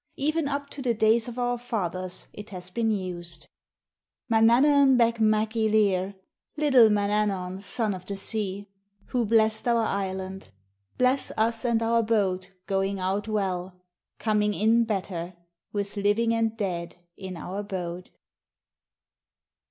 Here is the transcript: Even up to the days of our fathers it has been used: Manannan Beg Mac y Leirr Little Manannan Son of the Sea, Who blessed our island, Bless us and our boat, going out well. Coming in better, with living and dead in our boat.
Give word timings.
Even 0.15 0.47
up 0.47 0.67
to 0.71 0.81
the 0.81 0.95
days 0.95 1.27
of 1.27 1.37
our 1.37 1.59
fathers 1.59 2.27
it 2.33 2.49
has 2.49 2.71
been 2.71 2.89
used: 2.89 3.47
Manannan 4.31 4.97
Beg 4.97 5.19
Mac 5.19 5.53
y 5.53 5.67
Leirr 5.69 6.15
Little 6.57 6.89
Manannan 6.89 7.61
Son 7.61 7.93
of 7.93 8.07
the 8.07 8.15
Sea, 8.15 8.67
Who 9.09 9.25
blessed 9.27 9.67
our 9.67 9.83
island, 9.85 10.49
Bless 10.97 11.31
us 11.37 11.63
and 11.65 11.83
our 11.83 12.01
boat, 12.01 12.49
going 12.65 12.99
out 12.99 13.27
well. 13.27 13.79
Coming 14.17 14.55
in 14.55 14.85
better, 14.85 15.35
with 15.71 15.95
living 15.95 16.33
and 16.33 16.57
dead 16.57 16.95
in 17.15 17.37
our 17.37 17.61
boat. 17.61 18.09